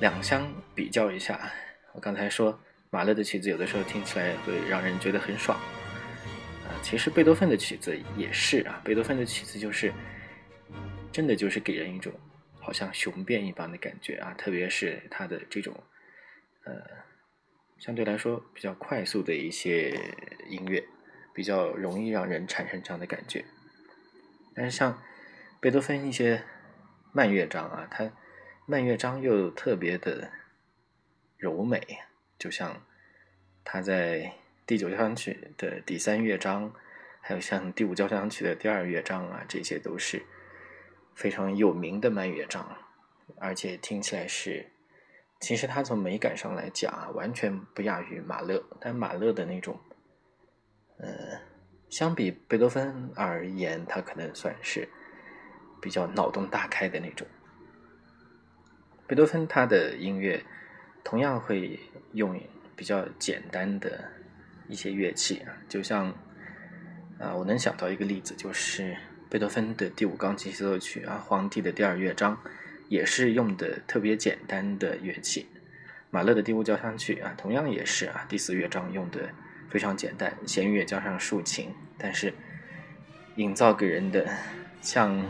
[0.00, 1.52] 两相比较一下，
[1.92, 2.58] 我刚才说
[2.88, 5.58] 马勒的曲子有的时候听起来会让人觉得很爽，
[6.64, 9.92] 啊，其实贝多芬的曲子也是啊，贝多芬的曲子就是
[11.12, 12.10] 真的就是给人一种
[12.58, 15.74] 好像雄辩一般的感觉啊，特别是他的这种
[16.64, 16.72] 呃
[17.78, 19.90] 相对来说比较快速的一些
[20.48, 20.84] 音乐，
[21.32, 23.44] 比较容易让人产生这样的感觉。
[24.54, 25.02] 但是像
[25.60, 26.44] 贝多芬一些
[27.12, 28.12] 慢乐章啊，他。
[28.70, 30.30] 慢乐章又特别的
[31.38, 31.80] 柔美，
[32.38, 32.82] 就像
[33.64, 34.34] 他在
[34.66, 36.70] 第九交响曲的第三乐章，
[37.22, 40.22] 还有像第五交响曲的第二乐章啊，这些都是
[41.14, 42.76] 非常有名的慢乐章，
[43.38, 44.70] 而且听起来是，
[45.40, 49.78] 其实它从美感上来讲啊，完全不亚于马勒，但马勒的那种，
[50.98, 51.08] 呃，
[51.88, 54.88] 相比贝多芬而言，他可能算是
[55.80, 57.26] 比较脑洞大开的那种。
[59.06, 60.44] 贝多芬他的音乐
[61.04, 61.78] 同样会
[62.12, 62.38] 用
[62.76, 64.04] 比较简单的
[64.68, 66.12] 一些乐器啊，就像
[67.18, 68.96] 啊，我能想到一个例子，就是
[69.30, 72.38] 贝多芬的第五钢琴协奏曲啊，皇帝的第二乐章
[72.88, 75.46] 也是用的特别简单的乐器。
[76.10, 79.28] 马勒的第五交响曲啊，同样也是啊，第四乐章用的
[79.70, 82.32] 非常简单，弦乐加上竖琴，但是
[83.36, 84.26] 营造给人的
[84.80, 85.24] 像。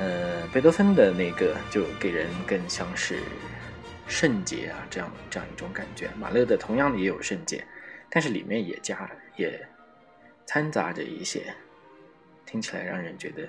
[0.00, 3.18] 呃，贝多芬的那个就给人更像是
[4.06, 6.08] 圣洁啊，这样这样一种感觉。
[6.16, 7.64] 马勒的同样的也有圣洁，
[8.08, 9.60] 但是里面也加也
[10.46, 11.52] 掺杂着一些
[12.46, 13.48] 听起来让人觉得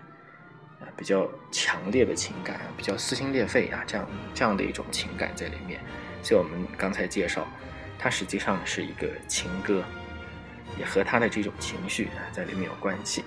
[0.95, 5.79] 比较强烈的情感啊，比较撕心裂肺啊这样这样的一种情感在里面。
[6.21, 7.47] 所以我们刚才介绍，
[7.97, 9.83] 它实际上是一个情歌，
[10.77, 13.23] 也和他的这种情绪啊在里面有关系。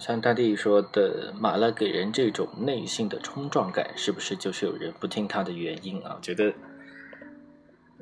[0.00, 6.18] 像大地说的，马勒给人这种内心的冲撞感，是不是就是有人不听他的原因啊？
[6.22, 6.52] 觉得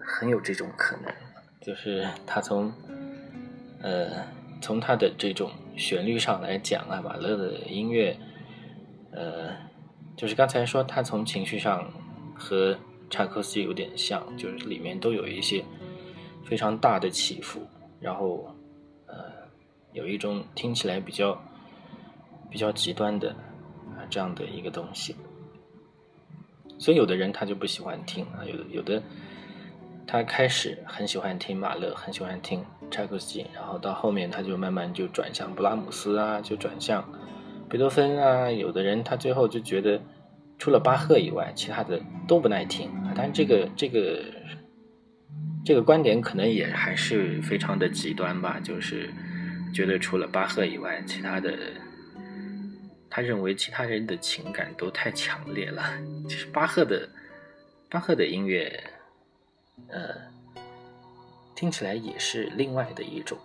[0.01, 1.13] 很有这种可能。
[1.61, 2.73] 就是他从
[3.83, 4.25] 呃
[4.63, 8.17] 从他的这种旋律上来讲啊，马勒的音乐，
[9.11, 9.51] 呃，
[10.17, 11.93] 就是刚才说他从情绪上
[12.35, 12.79] 和
[13.11, 15.65] 柴可夫斯基有点像，就是里面都有一些
[16.45, 17.61] 非常大的起伏，
[18.01, 18.55] 然后
[19.07, 19.15] 呃
[19.93, 21.37] 有一种听起来比较
[22.51, 23.31] 比较极端的
[23.91, 25.15] 啊这样的一个东西。
[26.79, 29.03] 所以有的人他就不喜欢听啊，有有的
[30.07, 37.05] 他开始很喜欢听马勒，很喜欢听柴可夫斯基，然后到后面他就慢慢就转向布拉姆斯啊，就转向
[37.69, 38.49] 贝多芬啊。
[38.49, 40.01] 有的人他最后就觉得
[40.57, 43.13] 除了巴赫以外，其他的都不耐听啊。
[43.17, 44.25] 但这个这个
[45.65, 49.13] 这个观点可能也还是非常的极端吧，就是
[49.75, 51.59] 觉得除了巴赫以外，其他的。
[53.11, 55.93] 他认为其他人的情感都太强烈了。
[56.29, 57.09] 其实巴赫的
[57.89, 58.83] 巴赫的音乐，
[59.89, 60.15] 呃，
[61.55, 63.39] 听起来也是另外的一种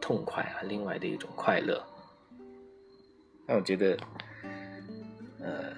[0.00, 1.84] 痛快啊，另外的一种快乐。
[3.46, 3.98] 那我觉得，
[5.40, 5.74] 呃，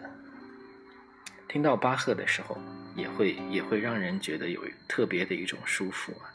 [1.49, 2.59] 听到巴赫的时候，
[2.95, 6.29] 也会也会让人觉得有特别的一种舒服啊。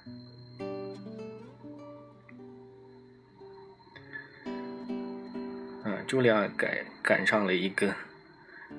[6.08, 6.74] 朱莉亚赶
[7.04, 7.94] 赶上了一个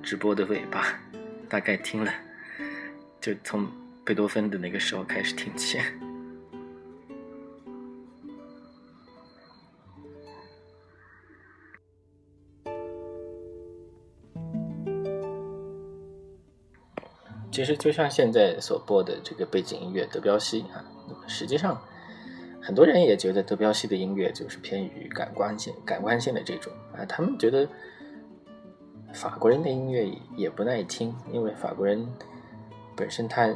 [0.02, 0.98] 直播的尾巴，
[1.46, 2.10] 大概听了，
[3.20, 3.70] 就从
[4.02, 5.78] 贝多芬的那个时候开始听起。
[17.52, 20.82] 其实就像现在所播的这个背景音乐德彪西啊，
[21.28, 21.78] 实际上。
[22.68, 27.66] 很多人也觉得德彪西的音乐就是偏于感官性、感官性的这种啊，他们觉得
[29.14, 32.06] 法国人的音乐也不耐听，因为法国人
[32.94, 33.48] 本身他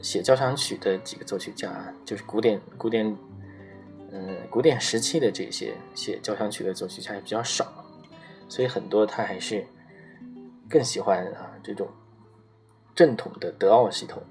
[0.00, 3.04] 写交响曲的几个作曲家，就是古典、古典，
[4.12, 7.84] 嗯，古典时期的这些写交响曲的作曲家也比较少，
[8.48, 9.66] 所以很多他还是
[10.68, 11.88] 更喜欢啊这种
[12.94, 14.22] 正统的德奥系统。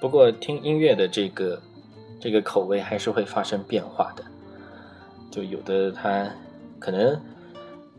[0.00, 1.60] 不过听音乐的这个
[2.20, 4.24] 这个口味还是会发生变化的，
[5.30, 6.30] 就有的他
[6.78, 7.20] 可能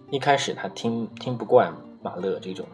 [0.09, 2.65] 一开始他听听不惯马勒这种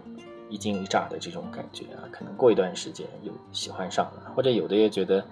[0.50, 5.26] 一惊一乍的这种感觉啊，可能过一段时间又喜欢上了，或者有的也觉得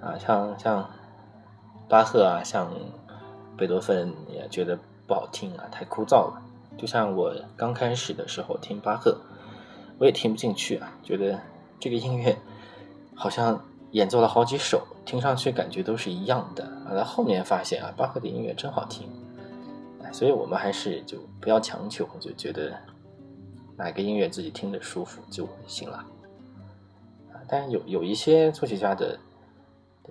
[0.00, 0.90] 啊，像像
[1.88, 2.70] 巴赫啊，像
[3.56, 6.42] 贝多芬也觉得不好听啊，太枯燥了。
[6.76, 9.18] 就像我刚开始的时候听巴赫，
[9.98, 11.40] 我也听不进去啊，觉得
[11.80, 12.36] 这个音乐。
[13.16, 13.58] 好像
[13.92, 16.64] 演奏了好几首，听上去感觉都是一样的。
[16.86, 19.08] 啊，到后面发现啊，巴赫的音乐真好听，
[20.12, 22.78] 所以我们还是就不要强求，就觉得
[23.76, 25.96] 哪个音乐自己听着舒服就行了。
[27.32, 29.18] 啊，但有有一些作曲家的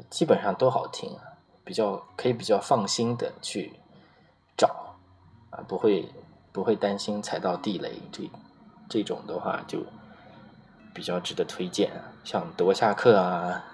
[0.10, 1.12] 基本上都好听，
[1.64, 3.72] 比较可以比较放心的去
[4.58, 4.96] 找
[5.52, 6.10] 啊，不会
[6.52, 7.94] 不会担心踩到地雷。
[8.12, 8.30] 这
[8.90, 9.80] 这种的话就。
[10.96, 11.92] 比较值得推荐，
[12.24, 13.66] 像德沃夏克啊，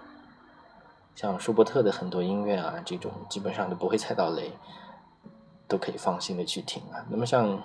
[1.16, 4.52] 像舒伯特的很多音乐啊，这种基本上都不会踩到雷，
[5.68, 7.06] 都可以放心的去听啊。
[7.10, 7.62] 那么像，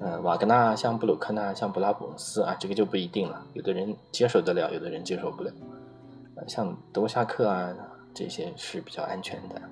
[0.00, 5.52] 呃，瓦格纳、像布鲁克纳、像布拉姆斯啊，这个就不一定了，有的人接受得了，有的人接受不了。
[6.48, 7.72] 像德沃夏克啊，
[8.12, 9.62] 这些是比较安全的。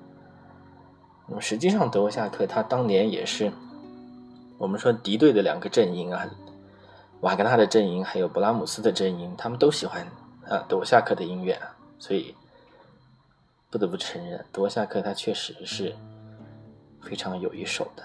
[1.27, 3.51] 那么实际上，德沃夏克他当年也是
[4.57, 6.25] 我们说敌对的两个阵营啊。
[7.21, 10.05] 瓦格纳的阵营还有布拉姆斯的阵营，他们都喜欢
[10.47, 11.59] 啊德沃夏克的音乐，
[11.99, 12.35] 所以
[13.69, 15.95] 不得不承认，德沃夏克他确实是
[16.99, 18.03] 非常有一手的。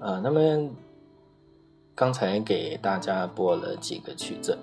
[0.00, 0.70] 啊，那么
[1.94, 4.56] 刚才给大家播了几个曲子，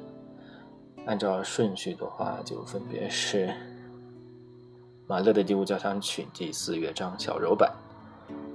[1.05, 3.53] 按照顺序的话，就分别是
[5.05, 7.71] 马勒的第五交响曲第四乐章小柔版。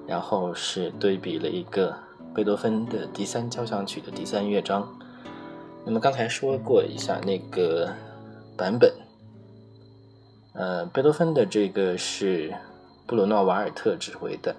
[0.07, 1.95] 然后是对比了一个
[2.35, 4.89] 贝多芬的第三交响曲的第三乐章。
[5.85, 7.93] 那么刚才说过一下那个
[8.57, 8.93] 版本，
[10.55, 12.55] 呃，贝多芬的这个是
[13.07, 14.55] 布鲁诺瓦尔特指挥的，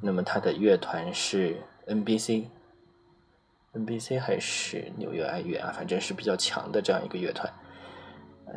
[0.00, 5.72] 那么他的乐团是 NBC，NBC 还是纽约爱乐啊？
[5.76, 7.52] 反正是比较强的这样一个乐团。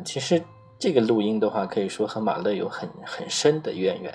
[0.04, 0.42] 其实
[0.78, 4.14] 这个录音的话，可以说和马勒有很很深的渊源。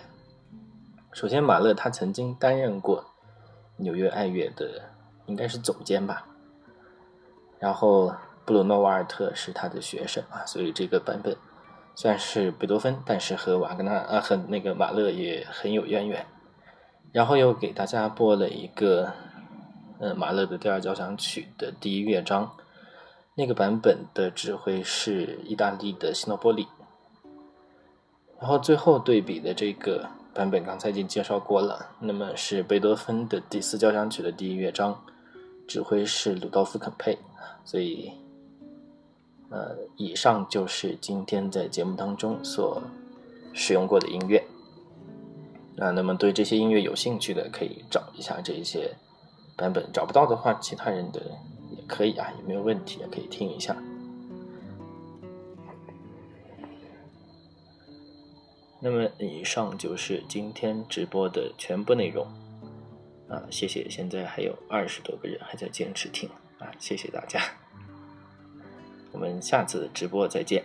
[1.16, 3.06] 首先，马勒他曾经担任过
[3.78, 4.90] 纽约爱乐的，
[5.28, 6.28] 应该是总监吧。
[7.58, 8.14] 然后，
[8.44, 11.38] 布鲁诺瓦尔特是他的学生啊，所以这个版本
[11.96, 16.26] 虽然是贝多芬，但是和瓦格纳啊和那个马勒也很有渊源。
[17.14, 19.14] 然后又给大家播了一个，
[20.00, 22.58] 呃，马勒的第二交响曲的第一乐章，
[23.36, 26.68] 那个版本的指挥是意大利的西诺波里。
[28.38, 35.02] 然后最后对比的这个版本，刚才已经介绍过了，那么是贝多芬的第四交响曲的第一乐章，
[35.66, 37.18] 指挥是鲁道夫·肯佩。
[37.64, 38.12] 所以，
[39.49, 42.84] 呃，以上就是今天在节目当中所
[43.53, 44.45] 使用过的音乐。
[45.78, 48.94] 啊，那么对这些音乐有兴趣的，可以找一下这一些
[49.56, 51.22] 版本；找不到的话，其他人的
[51.72, 53.74] 也可以啊，也没有问题，也可以听一下。
[58.86, 62.24] 那么以上就是今天直播的全部内容。
[63.28, 63.90] 啊，谢谢！
[63.90, 66.30] 现在还有二十多个人还在坚持听
[66.60, 67.41] 啊，谢谢大家。
[69.12, 70.64] 我们下次直播再见。